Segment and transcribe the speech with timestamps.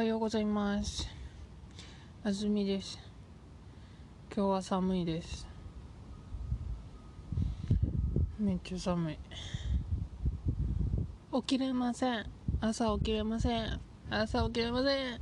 [0.00, 1.06] はようございます。
[2.24, 2.98] あずみです。
[4.34, 5.46] 今日は寒いです。
[8.38, 9.18] めっちゃ寒い。
[11.34, 12.24] 起きれません。
[12.62, 13.78] 朝起きれません。
[14.08, 15.20] 朝起きれません。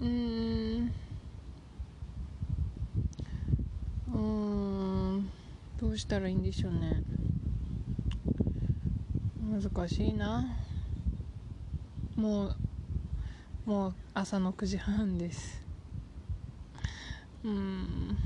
[0.00, 0.92] うーん。
[4.10, 4.18] うー
[5.18, 5.30] ん。
[5.78, 7.02] どうしたらいいんでしょうね。
[9.42, 10.46] 難しいな。
[12.16, 12.56] もう
[13.66, 15.62] もう朝の9時半です。
[17.44, 18.18] うん。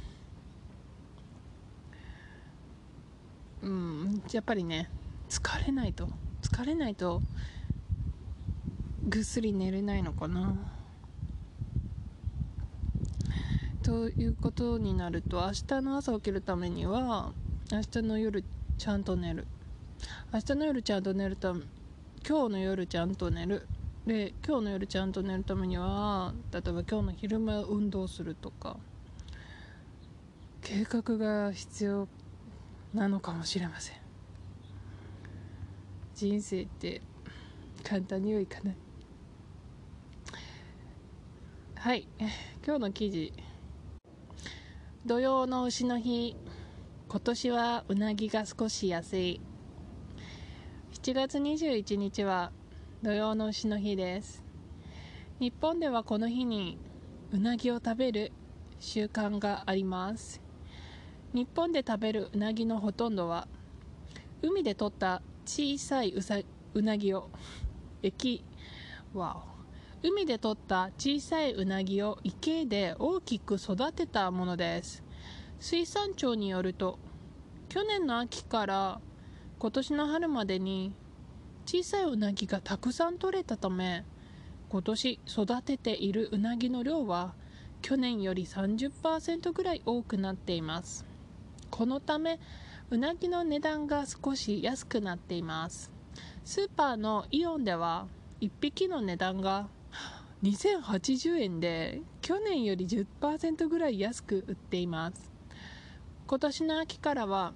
[3.62, 4.22] うん。
[4.32, 4.88] やっぱりね
[5.28, 6.08] 疲れないと。
[6.42, 7.22] 疲れないと
[9.08, 10.54] ぐっすり寝れないのかな。
[13.82, 17.32] ということになると明日の朝起きるためには
[17.70, 18.44] 明日の夜
[18.78, 19.46] ちゃんと寝る。
[20.32, 21.62] 明日の夜ちゃんと寝るため
[22.26, 23.66] 今日の夜ちゃんと寝る。
[24.06, 28.76] で今日の夜ちゃんと寝るためには例えば今日の昼間運動するとか
[30.60, 32.06] 計画が必要
[32.92, 33.96] なのかもしれません。
[36.14, 37.02] 人生って
[37.82, 38.76] 簡単にはいかない。
[41.74, 42.06] はい。
[42.64, 43.32] 今日の記事。
[45.04, 46.36] 土曜の牛の日。
[47.08, 49.40] 今年はうなぎが少し安い。
[50.92, 52.52] 7月21日は
[53.04, 54.42] 土用の丑の日です。
[55.38, 56.78] 日本ではこの日に
[57.32, 58.32] うなぎを食べる
[58.80, 60.40] 習慣があります。
[61.34, 63.46] 日本で食べるうなぎのほとんどは
[64.40, 66.38] 海で取った小さいうさ
[66.72, 67.28] うなぎを
[68.02, 68.42] 駅
[69.12, 69.36] わ
[70.02, 70.08] お。
[70.08, 75.04] 海で取った小さいうなぎを池で大きく育てたものです。
[75.60, 76.98] 水産庁によると
[77.68, 79.00] 去年の秋から
[79.58, 80.94] 今年の春までに
[81.66, 84.04] 小さいうなぎがたくさん取れたため
[84.68, 87.34] 今年育てているうなぎの量は
[87.80, 91.04] 去年より30%ぐらい多くなっています。
[91.70, 92.38] このため
[92.90, 95.90] うなぎの値段が少し安くなっています。
[96.44, 98.06] スーパーのイオンでは
[98.40, 99.68] 1匹の値段が
[100.42, 105.32] 2080円で去年より10%ぐらい安く売っています。
[106.26, 107.52] 今年の秋からは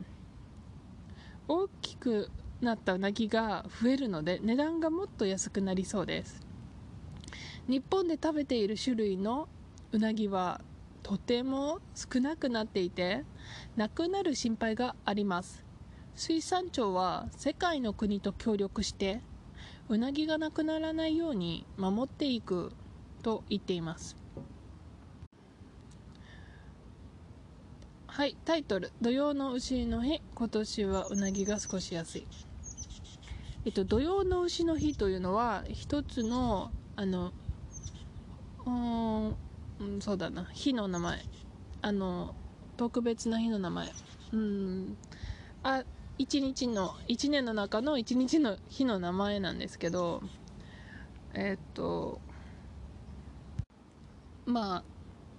[1.47, 2.31] 大きく
[2.61, 6.41] なったうなぎが増えるので値段がもっと安くなりそうです。
[7.69, 9.49] 日本で食べている種類の
[9.93, 10.61] うなぎは
[11.03, 13.25] とても少なくなっていて
[13.77, 15.65] なくなる心配があります。
[16.15, 19.21] 水産庁は世界の国と協力して
[19.89, 22.73] うなぎがなくならないように守っていく
[23.23, 24.17] と言っています。
[28.09, 30.21] はいタイトル「土曜の牛の日。
[30.35, 32.27] 今年はうなぎが少し安い」
[33.65, 37.33] えっと、土用の牛の日というのは一つのあの
[38.67, 40.45] うんそうだな。
[40.53, 41.21] 日の名前。
[41.83, 42.35] あの
[42.77, 43.89] 特別な日の名前。
[44.33, 44.97] うん。
[45.63, 45.85] あ
[46.19, 50.21] 一日の一年の中の一日の日の名前なんですけど
[51.33, 52.21] えっと
[54.45, 54.83] まあ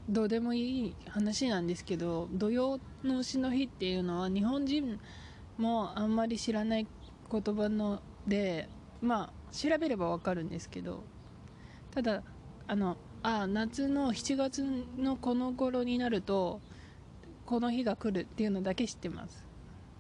[0.10, 5.00] どうでもいい話なんですけど土用の牛の日っていうのは日本人
[5.58, 6.88] もあんまり知らない
[7.30, 8.70] 言葉ので
[9.02, 11.04] まあ調べればわかるんですけど
[11.92, 12.24] ただ
[12.68, 14.64] あのあ夏の7月
[14.98, 16.62] のこの頃になると
[17.46, 19.44] この日が来るっていうのだけ知ってます。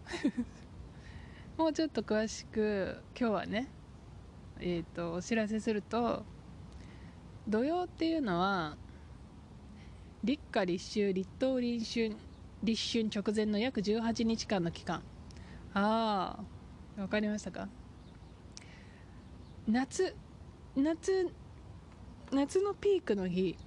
[1.57, 3.67] もうちょっと詳しく今日はね
[4.59, 6.23] えっ、ー、とお知らせすると
[7.47, 8.77] 土曜っていうのは
[10.23, 12.15] 立夏立秋立冬立春
[12.61, 15.01] 立春直前の約18日間の期間。
[15.73, 16.39] あ
[16.97, 17.67] あわかりましたか？
[19.67, 20.15] 夏
[20.75, 21.27] 夏
[22.31, 23.57] 夏のピークの日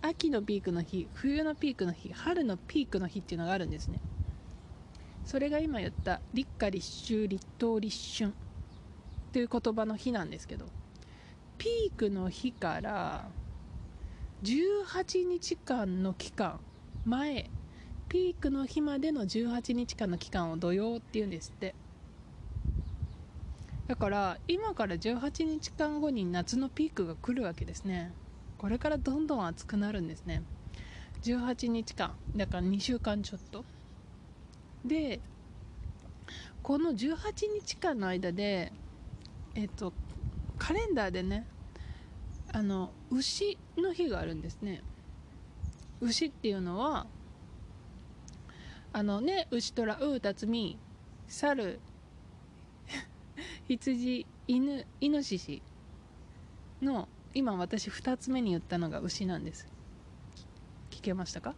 [0.00, 4.00] 秋のピークの日冬のピークの日春のピークの日っていうのがあるんですね。
[5.24, 8.34] それが今言った立夏立秋立冬立春
[9.32, 10.66] という言葉の日なんですけど
[11.58, 13.30] ピークの日から
[14.42, 16.60] 18日間の期間
[17.04, 17.50] 前
[18.08, 21.74] ピークの日までの18日間の期間を土曜っていうんですって。
[23.88, 28.12] だから今から18日間後に夏のピークが来るわけですね。
[28.58, 30.42] これからどんどん暑くなるんですね。
[31.22, 32.14] 18日間。
[32.36, 33.64] だから2週間ちょっと。
[34.84, 35.20] で
[36.62, 37.16] この18
[37.60, 38.72] 日間の間で
[39.54, 39.92] えっと
[40.58, 41.46] カレンダーでね
[42.52, 44.82] あの牛の日があるんですね。
[46.00, 47.06] 牛っていうのは
[48.92, 50.78] あのね牛とらうたつみ
[51.26, 51.80] 猿
[53.68, 55.62] 羊犬イノシシ
[56.82, 59.66] の今私2つ目に言ったのが牛なんです。
[60.90, 61.54] 聞けましたか？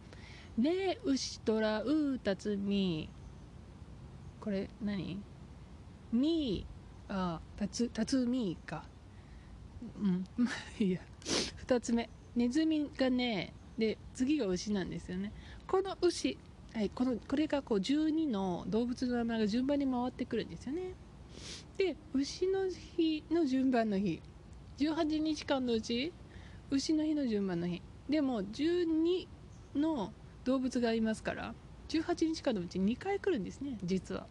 [0.57, 3.09] で牛とらうたつみ。
[4.39, 5.19] これ何？
[6.13, 6.65] み
[7.09, 8.83] あたつたつみか。
[9.99, 10.25] うん。
[10.79, 11.01] いや
[11.67, 12.09] 2つ目。
[12.35, 15.31] ネズミがねで次が牛なんですよね。
[15.67, 16.37] この牛、
[16.73, 20.93] はい、このこれがこう12の動物の名前が順番に回ってくるんですよね。
[21.77, 24.21] で牛の日の順番の日。
[24.77, 26.11] 18日間のうち
[26.69, 27.81] 牛の日の順番の日。
[28.09, 29.27] でも12
[29.75, 31.55] の動物がいますから
[31.89, 34.27] 18日間のうち2回来るんですね実は。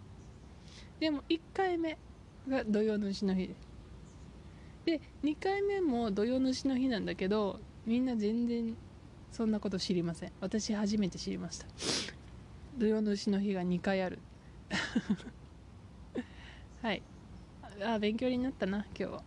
[1.01, 1.99] でも1回目
[2.49, 3.55] が土曜の牛の日。
[4.85, 8.77] で2回目も土曜の牛の日なんだけどみんな全然
[9.33, 10.33] そんなこと知りません。
[10.41, 11.67] 私初めて知りました。
[12.77, 14.19] 土曜の牛の日が2回ある。
[16.85, 17.03] はい。
[17.83, 19.23] あ勉強になったな今日は。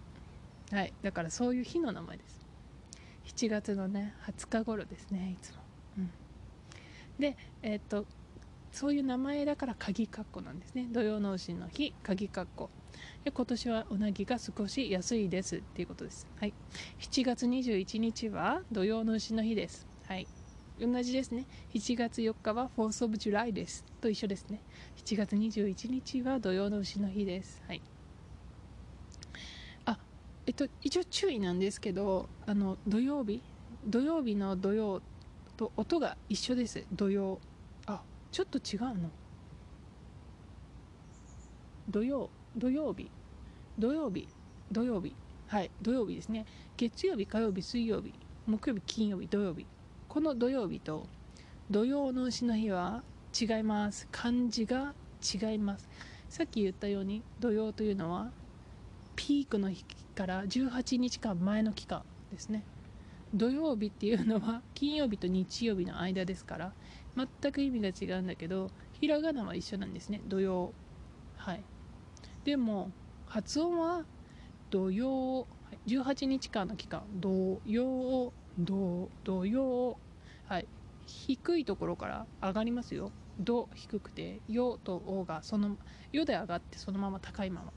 [0.72, 0.94] はい。
[1.02, 2.46] だからそういう日の名前です。
[3.26, 5.58] 7月のね20日頃ですねいつも、
[5.98, 6.12] うん、
[7.20, 8.06] でえー、っと
[8.72, 10.88] そういう名前だから鍵括弧なんですね。
[10.92, 12.70] 土曜の牛の日鍵括弧。
[13.24, 16.54] で今年はうなぎが少し安いですっていうことです、はい、
[17.00, 19.88] 7月21日は土曜の牛の日です。
[20.06, 20.28] はい。
[20.80, 21.48] 同じですね。
[21.74, 23.84] 7月4日は 4th of July です。
[24.00, 24.62] と一緒ですね。
[24.98, 27.64] 7月21日は土曜の牛の日です。
[27.68, 27.82] はい。
[29.86, 29.98] あ
[30.46, 33.42] えっと一応注意なんですけどあの土曜日？
[33.88, 35.02] 土曜日の土曜
[35.56, 36.86] と音が一緒です。
[36.92, 37.40] 土曜。
[37.88, 39.10] あちょっと違うの。
[41.90, 43.10] 土曜土曜日。
[43.80, 44.28] 土曜日。
[44.72, 45.16] 土曜日。
[45.48, 46.46] はい土曜日ですね。
[46.76, 48.14] 月曜日火曜日水曜日。
[48.46, 49.66] 木曜日金曜日土曜日。
[50.18, 51.06] この土曜日と
[51.70, 53.04] 土曜の牛の日は
[53.40, 54.08] 違います。
[54.12, 55.88] 漢字が違います。
[56.28, 58.32] さっき言ったように土曜というのは
[59.16, 59.86] ピークの日
[60.16, 62.64] から18日間前の期間ですね。
[63.32, 66.74] 土曜日っていうのは金曜日と日曜日の間ですから
[67.16, 70.22] 全く意味が違うんだけどひらがなは一緒なんですね。
[70.26, 70.74] 土曜
[71.36, 71.64] はい。
[72.44, 72.90] でも
[73.28, 74.04] 発音は
[74.72, 75.46] 土曜
[75.86, 77.04] 18日間の期間。
[77.14, 80.00] 土曜土土曜
[80.48, 80.68] はい。
[81.06, 83.12] 低いところから上がりますよ。
[83.40, 85.78] 土低くてよとおがその
[86.12, 87.72] よで上がってそのまま高いまま。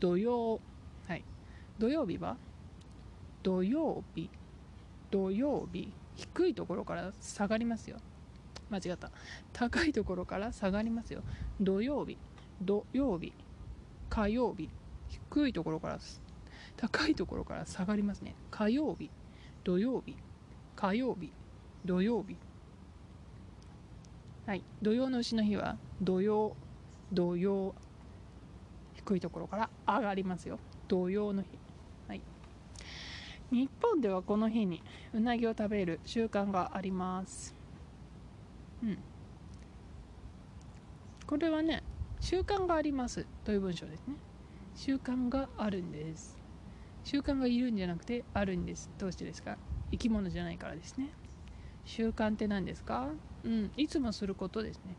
[0.00, 0.60] 土曜。
[1.08, 1.24] はい。
[1.78, 2.36] 土曜日は？
[3.42, 4.28] 土曜日。
[5.10, 5.92] 土曜日。
[6.16, 7.98] 低いところから下がりますよ。
[8.70, 9.10] 間違った。
[9.52, 11.22] 高いところから下がりますよ。
[11.60, 12.18] 土曜日。
[12.60, 13.32] 土曜日。
[14.10, 14.68] 火曜日。
[15.08, 15.98] 低いところから
[16.76, 18.34] 高いところから下がりますね。
[18.50, 19.10] 火曜日。
[19.62, 20.16] 土曜日。
[20.74, 21.30] 火曜日。
[21.86, 22.36] 土曜日。
[24.44, 24.62] はい。
[24.82, 26.56] 土曜の牛の日は土曜
[27.12, 27.74] 土曜
[28.94, 30.58] 低いところから上がりますよ。
[30.88, 31.48] 土曜の日。
[32.08, 32.20] はい。
[33.50, 34.82] 日本ではこの日に
[35.14, 37.54] うなぎを食べる習慣があります。
[38.82, 38.98] うん。
[41.26, 41.82] これはね
[42.20, 44.14] 習慣がありますという文章ですね。
[44.74, 46.36] 習慣があるんです。
[47.04, 48.90] 習慣がいるんじゃなくてあるんです。
[48.98, 49.56] どうしてですか？
[49.92, 51.10] 生き物じゃないからですね。
[51.86, 53.08] 習慣って何ですか？
[53.44, 54.96] うんいつもすることですね。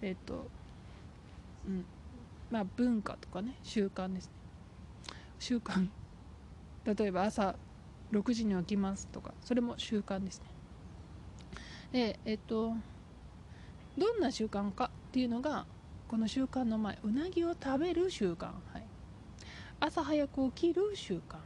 [0.00, 0.48] えっ、と
[1.66, 1.84] うん
[2.50, 4.32] まあ文化とかね習慣ですね。
[5.38, 5.88] 習慣。
[6.84, 7.56] 例えば朝
[8.12, 10.46] 6時に起きますとかそれも習慣ですね。
[11.92, 12.74] でえっ、と
[13.98, 15.66] どんな習慣かっていうのが
[16.08, 18.82] この習慣の前うなぎを食べる習慣、はい、
[19.80, 21.36] 朝早く起きる習慣。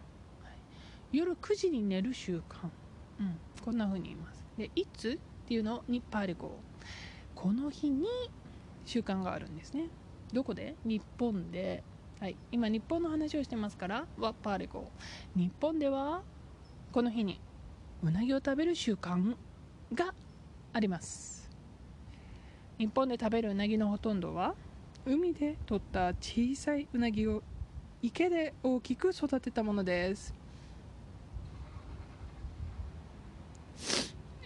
[1.12, 2.68] 夜9時に寝る習慣、
[3.20, 4.46] うん、こんな風に言います。
[4.56, 6.52] でいつっていうのにパーレゴ
[7.34, 8.06] この日に
[8.84, 9.88] 習慣があるんですね。
[10.32, 10.76] どこで？
[10.84, 11.82] 日本で、
[12.20, 14.88] はい、今日本の話をしてますからはパーレゴ
[15.34, 16.22] 日本では
[16.92, 17.40] この日に
[18.04, 19.34] うなぎを食べる習慣
[19.92, 20.14] が
[20.72, 21.50] あります。
[22.78, 24.54] 日本で食べるうなぎのほとんどは
[25.04, 27.42] 海で取った小さいうなぎを
[28.00, 30.35] 池で大きく育てたものです。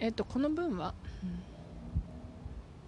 [0.01, 0.95] えっとこの文は、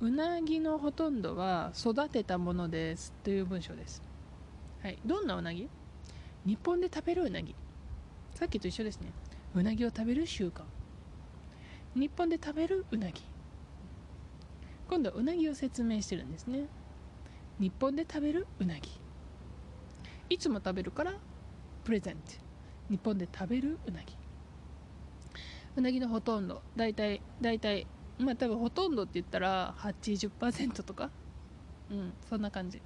[0.01, 4.01] うなぎのほとんどは育てたものですという文章です。
[4.81, 4.97] はい。
[5.05, 5.69] どんなうなぎ？
[6.43, 7.53] 日本で食べるうなぎ。
[8.33, 9.11] さっきと一緒ですね。
[9.53, 10.63] うなぎを食べる習慣。
[11.93, 13.21] 日本で食べるうなぎ。
[14.89, 16.65] 今度はうなぎを説明してるんですね。
[17.59, 18.89] 日本で食べるうなぎ。
[20.31, 21.13] いつも食べるから
[21.83, 22.21] プレゼント。
[22.89, 24.15] 日本で食べるうなぎ
[25.75, 26.61] うなぎのほとんど。
[26.75, 27.87] 大体大体
[28.19, 31.09] まあ多分ほとんどって言ったら80%とか。
[31.91, 32.81] うんそんな感じ。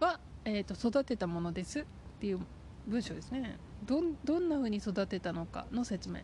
[0.00, 1.80] は、えーと、育てたものです。
[1.80, 1.84] っ
[2.20, 2.40] ていう
[2.86, 3.58] 文章ですね。
[3.86, 6.20] どんどんな風に育てたのかの説明。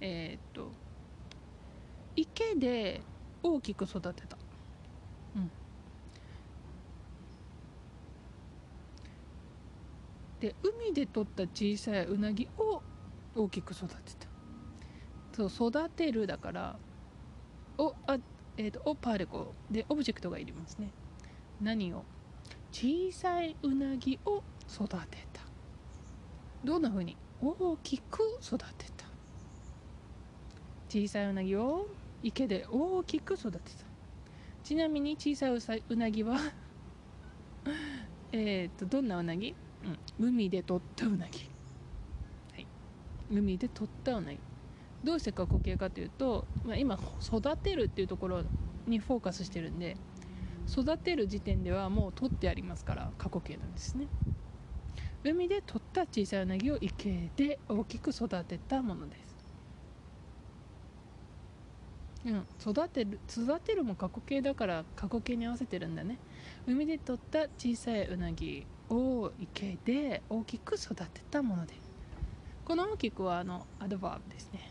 [0.00, 0.70] えー、っと
[2.16, 3.00] 池で
[3.42, 4.36] 大きく育てた、
[5.36, 5.50] うん、
[10.40, 12.82] で海で取った小さいうなぎを
[13.34, 14.28] 大きく育てた。
[15.48, 16.78] そう育てるだから
[17.76, 18.18] おあ
[18.56, 20.90] えーと、オパーレコでオブジェクトがいりますね。
[21.60, 22.04] 何を？
[22.70, 25.40] 小さいうなぎを育てた。
[26.64, 27.16] どんな風に？
[27.42, 28.64] 大きく育て
[28.96, 29.06] た。
[30.88, 31.88] 小さいうなぎを
[32.22, 33.84] 池で大きく育てた。
[34.62, 36.38] ちなみに小さいうなぎは
[38.32, 39.54] えっとどんなうなぎ、
[40.20, 41.50] うん、海で取ったうなぎ、
[43.34, 44.38] 海で取ったうなぎ
[45.02, 48.44] どうして過去形かというと、まあ、今育てるっていうところ
[48.86, 49.96] にフォーカスしてるんで
[50.70, 54.08] 育てる時点ではもう取ってありますから過去形なんですね。
[55.22, 59.34] 海で取った小さいうなぎを池で大きく育てたものです。
[62.24, 66.20] うん、育てる育てるも過去形だから過去形に合わせてるんだね。
[66.66, 71.83] 海で取った小さいうなぎを池で大きく育てたものです。
[72.64, 74.70] この大きくはあのアドバーブですね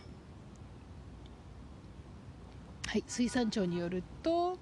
[2.87, 4.57] はい水産庁によると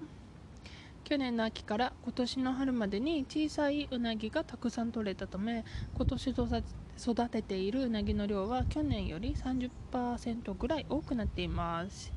[1.04, 12.12] 去年の秋から今年の春までに小さいうなぎがたくさん取れたため今年育てているうなぎの量は去年より30%ぐらい多くなっています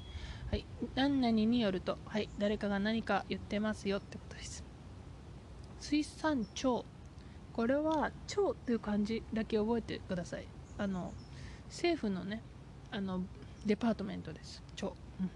[0.50, 4.64] はい、何々によると、はい、誰かが何か言ってますよってことです。
[5.80, 6.86] 水産庁。
[7.52, 10.48] これは、庁という漢字だけ覚えてください。
[10.78, 11.14] あの、
[11.68, 12.42] 政府のね、
[12.92, 13.22] あの、
[13.66, 14.62] デパートメントです。
[14.76, 14.96] 庁。
[15.20, 15.30] うん、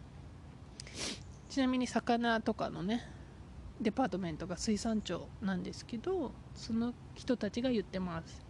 [1.49, 3.05] ちなみに、魚とかのね、
[3.81, 8.45] デパートメントが水産庁なんですけど、その人たちが言ってます。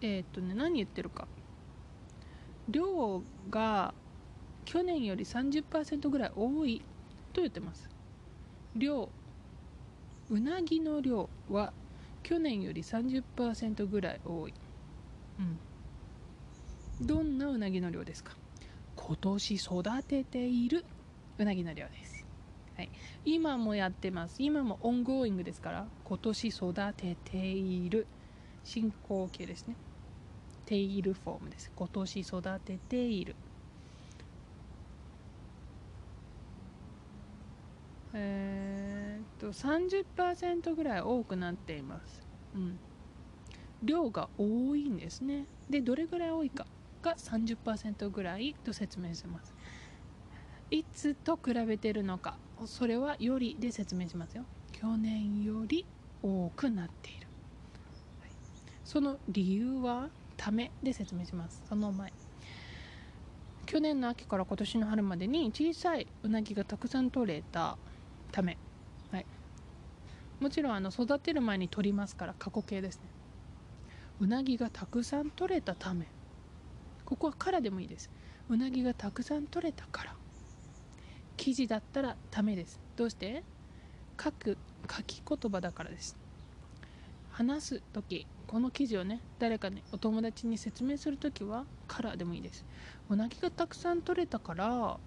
[0.00, 1.28] えー、っとね、何言ってるか。
[2.68, 3.94] 量が
[4.64, 6.82] 去年より30%ぐらい多い
[7.32, 7.88] と言ってます
[8.76, 9.08] 量
[10.30, 11.72] うなぎの量は
[12.22, 14.54] 去年より30%ぐらい多い、
[17.00, 18.36] うん、どんなうなぎの量ですか？
[18.96, 20.84] 今年育てている
[21.38, 22.24] うなぎの量です、
[22.76, 22.90] はい、
[23.24, 24.36] 今もやってます。
[24.42, 28.06] 今もオンゴーイングですから今年育てている
[28.64, 29.76] 進行形ですね。
[30.64, 31.72] ているフォームです。
[31.74, 33.34] 今年育てている。
[38.14, 38.91] えー、っ
[39.42, 42.22] と30%ぐらい多くなっています。
[42.54, 42.78] うん。
[43.82, 45.46] 量が多いんですね。
[45.68, 46.64] でどれぐらい多いか
[47.02, 49.52] が30%ぐらいと説明します。
[50.70, 54.44] いつと比べてるのかそれはよりで説明しますよ。
[54.70, 55.84] 去年より
[56.22, 57.26] 多くなっている、
[58.20, 58.30] はい、
[58.84, 61.64] その理由はためで説明します。
[61.68, 62.12] その前。
[63.66, 67.76] 去年の秋から今年の春までに小さいうなぎがたくさん取れた
[68.30, 68.56] ため、
[70.42, 73.02] もちろんあの育てる前に取りますから過去形ですね。
[74.20, 76.06] うなぎがたくさん取れたため
[77.04, 78.10] ここはからでもいいです。
[78.48, 80.14] うなぎがたくさん取れたから
[81.36, 82.80] 記事だったらためです。
[82.96, 83.44] どうして？
[84.20, 84.58] 書く
[84.90, 86.16] 書き言葉だからです。
[87.30, 92.64] 話す時この記事をね誰かねお友達に説明する時はカラーでもいいです。
[93.08, 94.98] うなぎがたくさん取れたから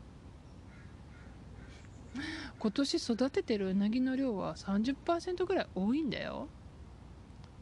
[2.60, 6.48] 今年育ててるうなぎの量は30%ぐらい多いんだよ。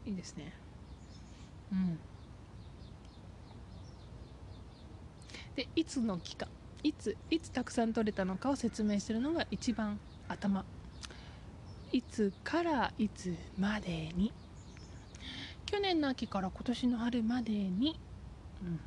[0.06, 0.52] いいですね。
[1.72, 1.98] うん。
[5.56, 6.48] でいつの期間
[6.82, 10.64] いついつたくさん取れたのかを説明するのが一番頭。
[11.92, 14.32] いつからいつまでに。
[15.66, 17.98] 去年の秋から今年の春までに、
[18.62, 18.80] うん、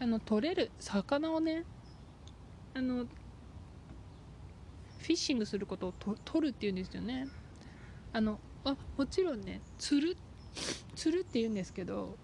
[0.00, 1.64] あの取れる魚をね
[2.74, 3.06] あの
[5.04, 7.28] フィッシングすることをと取るっていうんですよね。
[8.12, 10.16] あのあもちろんね釣る
[10.94, 12.16] 釣るって言うんですけど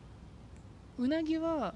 [0.96, 1.74] うなぎは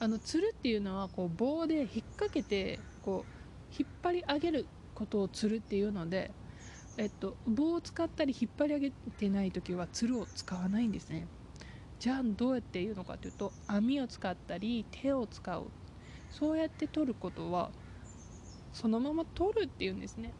[0.00, 6.30] あの釣るっていうのはこう棒で引っ掛けてこう引っ張り上げることを釣るっていうので
[6.96, 11.26] えっと、棒を使ったり引っ張り上げてない時はつるを使わないんですね。
[11.98, 15.64] じゃあどうやって言うのかというと網を使ったり手を使う。
[16.30, 17.70] そうやって取ることは
[18.74, 20.34] そのまま取るっていうんですね。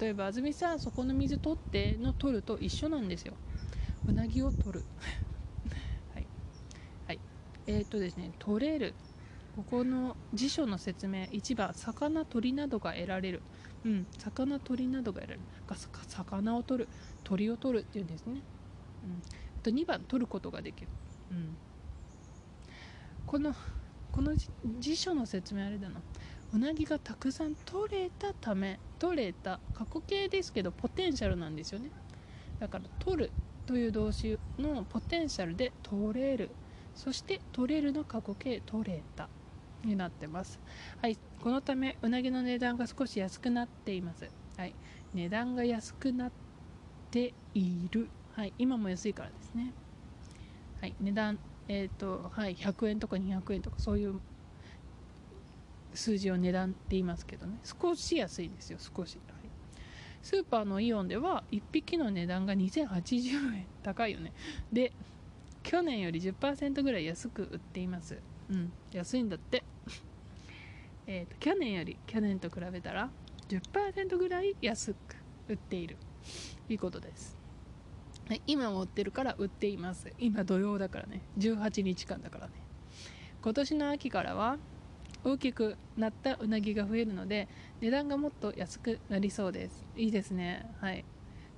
[0.00, 3.34] 例えば安住さんそこの水取っての取ると一緒なんですよ。
[4.06, 4.86] うなぎを取る。
[6.14, 6.28] はい、
[7.06, 7.20] はい、
[7.66, 8.94] えっ、とですね取れる。
[9.56, 13.42] ここの辞書の説明1番魚鳥などが得られる。
[13.84, 14.08] うん。
[14.18, 15.48] 魚鳥などが得られる。
[16.08, 16.90] 魚を取る。
[17.22, 18.42] 鳥を取るっていうんですね、
[19.02, 19.22] うん、
[19.56, 20.90] あと2番取ることができる、
[21.30, 21.58] うん、
[23.26, 23.54] この
[24.10, 24.36] この
[24.78, 26.04] 辞書の説明あれだな。
[26.54, 31.90] うなぎがたくさん取れたため取れた過去形ですけどポテンシャルなんですよね。
[32.60, 33.30] だから取る
[33.66, 36.50] という動詞のポテンシャルで取れる。
[36.94, 39.28] そして取れるの過去形取れた
[39.84, 40.60] になってます。
[41.02, 44.30] はいこのためうなぎの値段が少し安くなっています。
[44.56, 44.74] はい
[45.12, 46.32] 値段が安くなっ
[47.10, 48.08] ている。
[48.36, 49.72] はい今も安いからですね。
[50.80, 54.20] はい値段えっ、ー、とはい100円とか200円とかそういう
[55.94, 57.58] 数字を値段って言いますけどね。
[57.62, 59.48] 少し安いですよ少し、はい、
[60.22, 64.32] スーパーのイオンでは1匹の値段が2080円高いよね。
[64.72, 64.92] で
[65.62, 68.18] 去年より10%ぐらい安く売っています。
[68.50, 69.64] うん安いんだって。
[71.06, 73.10] えと去年より去年と比べたら
[73.48, 75.16] 10%ぐらい安く
[75.48, 75.96] 売っている。
[76.66, 77.36] といいことです、
[78.46, 80.10] 今も売ってるから売っています。
[80.18, 81.20] 今土曜だからね。
[81.38, 82.52] 18日間だからね。
[83.42, 84.56] 今年の秋からは
[85.24, 87.48] 大きくなったうなぎが増えるので
[87.80, 89.84] 値段がもっと安くなりそうです。
[89.96, 90.70] いいですね。
[90.80, 91.04] はい。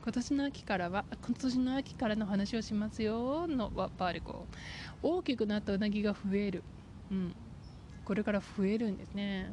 [0.02, 4.46] 今年の秋からは今年の秋からの話をしますよのワッパーリコ
[5.02, 6.62] 大きくなったうなぎが増える。
[7.10, 7.34] うん。
[8.04, 9.52] これから増えるんですね。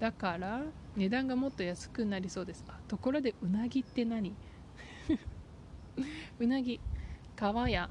[0.00, 0.62] だから
[0.96, 2.64] 値段がもっと安くなりそうです。
[2.66, 4.34] あところでうなぎって何？
[6.40, 6.80] うなぎ
[7.36, 7.88] 川や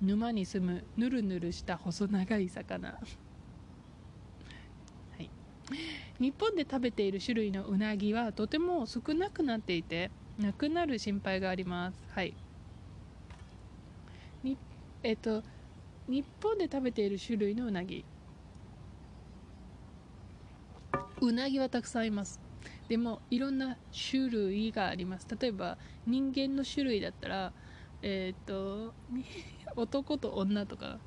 [0.00, 2.96] 沼に住むぬるぬるした細長い魚。
[6.18, 11.98] 日本で食べている種類のうなぎはとても少なくなっていてなくなる心配があります。
[12.10, 12.34] はい。
[14.42, 14.56] に
[15.02, 15.42] えっと
[16.08, 18.04] 日本で食べている種類のうなぎ。
[21.20, 22.40] うなぎはたくさんいます。
[22.88, 23.76] でもいろんな
[24.10, 25.26] 種類があります。
[25.40, 27.52] 例えば人間の種類だったら
[28.02, 28.94] えっ、と
[29.76, 31.00] 男と女とか。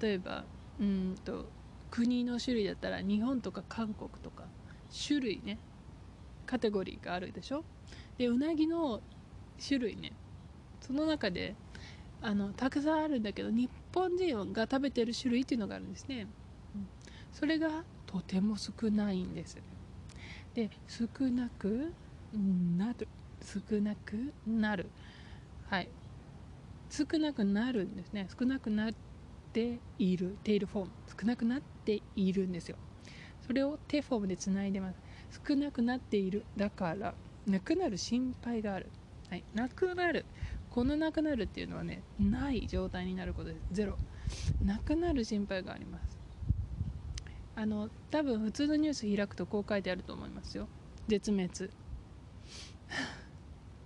[0.00, 0.44] 例えば
[0.78, 1.52] うんと
[1.92, 4.44] 国の種類だったら日本とか韓国とか
[5.06, 5.58] 種類ね
[6.46, 7.64] カテゴリーがあるでしょ？
[8.16, 9.00] でうなぎの
[9.64, 10.12] 種類ね
[10.80, 11.54] その中で
[12.22, 16.26] あのたくさんあるんだけど日本人が食べてる種類っていうのがあるんですね、
[16.74, 16.88] うん、
[17.30, 19.58] それがとても少ないんです。
[20.54, 21.92] で少なく
[22.34, 23.06] なる。
[23.42, 24.88] 少なくなる。
[25.68, 25.88] はい。
[26.90, 28.28] 少なくなるんですね。
[28.38, 28.96] 少なくなって
[29.52, 32.76] ているテイルフォーム少なくなっているんですよ。
[33.46, 34.98] それをテフォームでつないでます。
[35.46, 37.14] 少なくなっているだから
[37.46, 38.90] なくなる心配がある、
[39.28, 40.24] はい、なくなる。
[40.70, 43.60] このなくなるっていうのはねない状態になることです。
[43.72, 43.98] ゼロ。
[44.64, 46.18] なくなる心配があります。
[47.54, 50.68] あの多分普通のニュース開くとこう書いてあると思いますよ。
[51.08, 51.50] 絶滅。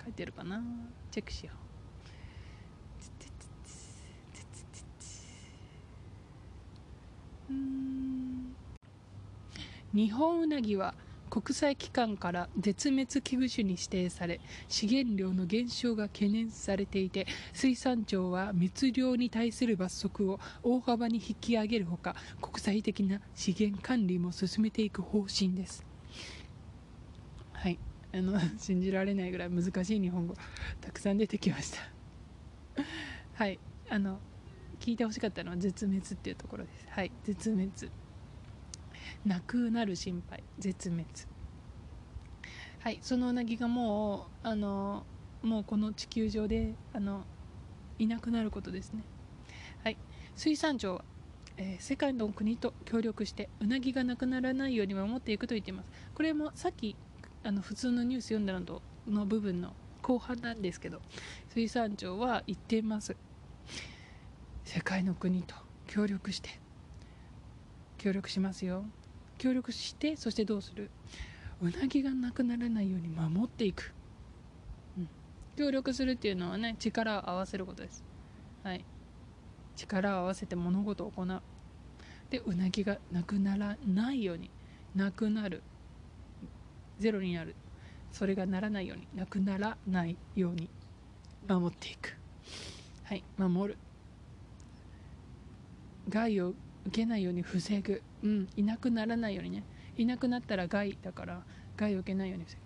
[0.05, 0.63] 書いてるかな？
[1.11, 1.66] チェックしよう。
[9.93, 10.95] 日本ウナギは
[11.31, 25.85] 国際機関から絶滅危惧種に指定され資源量の減少が懸念されていて水産庁は密漁に対する罰則を大幅に引き上げるほか国際的な資源管理も進めていく方針です。
[27.53, 27.81] はい。
[28.13, 30.35] あの 信じられないぐらい難しい日本語
[30.81, 31.79] たくさん出てきました。
[33.33, 33.61] はい。
[33.91, 34.21] あの
[34.87, 36.87] 聞いてほしかったのは絶滅っていうところです。
[36.89, 37.71] はい絶滅。
[39.25, 40.45] なくなる心配。
[40.61, 41.05] 絶滅。
[42.79, 45.05] はいそのうなぎがもうあの
[45.43, 47.25] もうこの地球上であの
[47.99, 49.03] いなくなることですね。
[49.83, 49.97] はい
[50.37, 51.05] 水産庁は、
[51.57, 55.89] えー、世界の国と協力してうなぎがなくならないように守っていくと言っています。
[56.15, 56.95] これもさっき
[57.43, 61.01] あの普通のニュース読んだのとの部分の後半なんですけど
[61.49, 63.17] 水産庁は言っています。
[64.67, 65.55] 世界の国と
[65.87, 66.51] 協力して。
[67.99, 68.85] 協力しますよ。
[69.39, 70.91] 協力してそしてどうする。
[71.63, 73.95] うなぎがなくならないように守っていく、
[74.99, 75.09] うん、
[75.57, 78.05] 協力するっていうのはね力を合わせることです。
[78.65, 78.85] はい。
[79.77, 81.43] 力を合わせて物事を行う。
[82.29, 84.51] でうなぎがなくならないように。
[84.97, 85.63] なくなる。
[86.99, 87.55] ゼロになる。
[88.11, 89.07] それがならないように。
[89.15, 90.69] なくならないように。
[91.49, 92.17] 守っていく。
[93.05, 93.23] はい。
[93.39, 93.79] 守る。
[96.09, 96.55] 害を
[96.87, 99.65] 受けないように防ぐ、うん、いなくならないようにね。
[99.97, 101.43] いなくなったら害だから
[101.77, 102.61] 害を受けないように防ぐ。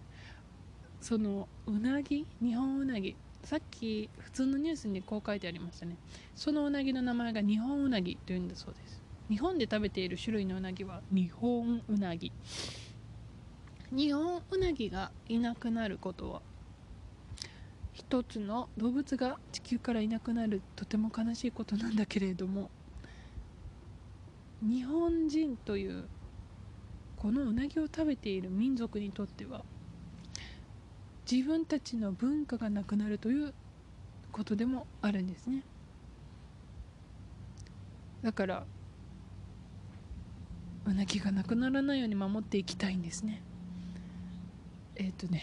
[1.00, 3.16] そのうなぎ日本うなぎ。
[3.42, 5.96] さっき普通のニュースにこう書いてありましたね。
[6.34, 9.02] そのうなぎの名前が日本うなぎというんだそうです。
[9.28, 12.32] 日本で食べている種類のうなぎは日本うなぎ。
[13.92, 16.42] 日本うなぎがいなくなることは
[17.92, 22.70] 一つの動物が地球からいなくなるとても悲しいことなんだけれども
[24.62, 26.08] 日本人という
[27.16, 29.62] このうなぎを食べている民族にとっては
[31.30, 33.54] 自分たちの文化がなくなるという
[34.32, 35.62] ことでもあるんですね。
[38.22, 38.64] だから
[40.86, 43.42] うなぎがなくならないように守っていきたいんですね。
[44.96, 45.42] えっ、ー、とね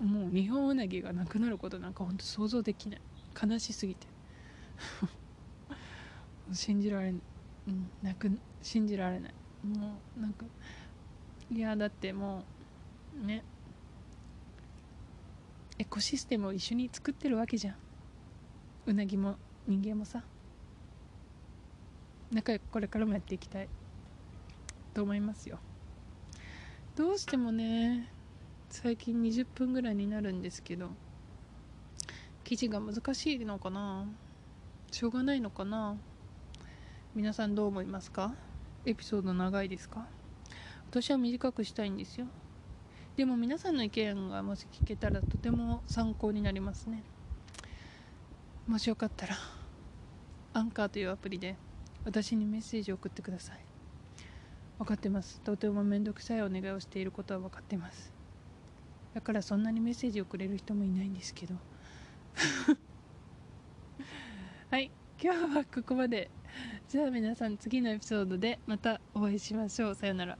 [0.00, 3.00] もう日本うなぎがなくなることなんか本当想像できない。
[3.42, 4.06] 悲しすぎて。
[6.52, 7.20] 信じられない、
[7.68, 8.30] うん、なく
[8.62, 9.34] 信じられない。
[9.64, 10.44] もうなんか
[11.50, 12.44] いやだっても
[13.22, 13.44] うね。
[15.78, 17.76] エコシステムを一緒に作ってるわけじゃん。
[18.86, 20.22] うなぎも人間もさ。
[22.32, 23.68] 仲良くこれからもやっていきたい。
[24.94, 25.58] と思いますよ。
[26.94, 28.10] どうしてもね
[28.70, 30.88] 最近20分ぐらいになるんですけど
[32.42, 34.06] 記事が難しいのかな。
[34.90, 35.98] しょうがないのかな。
[37.16, 38.34] 皆さんどう思いますか？
[38.84, 40.06] エピソード長いですか？
[40.90, 42.26] 私は短くしたいんですよ。
[43.16, 47.02] でも皆さんの意見がもし聞けたらとても参考になりますね。
[48.66, 49.34] もしよかったら
[50.52, 51.56] アンカーというアプリで
[52.04, 53.60] 私にメッセージを送ってください。
[54.78, 55.40] 分かってます。
[55.40, 58.12] とても面倒くさいお願いをしていることは分かってます。
[59.14, 61.54] だからそんなにメッセージをくれる人もいないんですけど。
[64.70, 64.90] はい。
[65.18, 66.30] 今日はここまで。
[66.88, 69.94] じゃあ皆さん次のエピソードでまたお会いしましょう。
[69.96, 70.38] さよなら。